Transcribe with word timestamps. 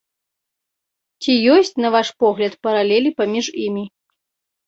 Ці 1.25 1.33
ёсць, 1.55 1.75
на 1.85 1.91
ваш 1.95 2.07
погляд, 2.23 2.53
паралелі 2.67 3.09
паміж 3.19 3.45
імі? 3.67 3.85